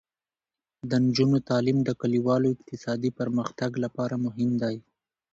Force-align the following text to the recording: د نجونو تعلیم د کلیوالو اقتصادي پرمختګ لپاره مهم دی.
د 0.89 0.91
نجونو 1.05 1.37
تعلیم 1.49 1.77
د 1.83 1.89
کلیوالو 2.01 2.53
اقتصادي 2.55 3.09
پرمختګ 3.19 3.71
لپاره 3.83 4.15
مهم 4.25 4.49
دی. 4.61 4.75